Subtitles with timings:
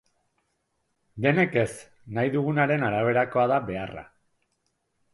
[1.25, 1.69] Denek ez,
[2.17, 4.09] nahi dugunaren araberakoa da beharra.